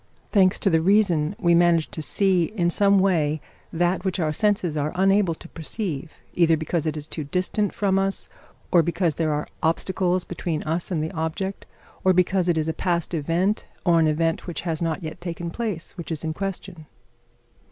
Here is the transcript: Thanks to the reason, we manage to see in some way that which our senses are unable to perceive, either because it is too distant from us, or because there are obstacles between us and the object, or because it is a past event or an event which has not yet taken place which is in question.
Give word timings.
Thanks 0.31 0.57
to 0.57 0.71
the 0.71 0.81
reason, 0.81 1.35
we 1.37 1.53
manage 1.53 1.91
to 1.91 2.01
see 2.01 2.45
in 2.45 2.71
some 2.71 2.97
way 2.97 3.39
that 3.71 4.03
which 4.03 4.19
our 4.19 4.31
senses 4.33 4.75
are 4.75 4.91
unable 4.95 5.35
to 5.35 5.47
perceive, 5.47 6.19
either 6.33 6.57
because 6.57 6.87
it 6.87 6.97
is 6.97 7.07
too 7.07 7.23
distant 7.23 7.71
from 7.71 7.99
us, 7.99 8.27
or 8.71 8.81
because 8.81 9.13
there 9.13 9.31
are 9.31 9.47
obstacles 9.61 10.23
between 10.23 10.63
us 10.63 10.89
and 10.89 11.03
the 11.03 11.11
object, 11.11 11.67
or 12.03 12.13
because 12.13 12.49
it 12.49 12.57
is 12.57 12.67
a 12.67 12.73
past 12.73 13.13
event 13.13 13.65
or 13.85 13.99
an 13.99 14.07
event 14.07 14.47
which 14.47 14.61
has 14.61 14.81
not 14.81 15.03
yet 15.03 15.21
taken 15.21 15.51
place 15.51 15.91
which 15.97 16.11
is 16.11 16.23
in 16.23 16.33
question. 16.33 16.87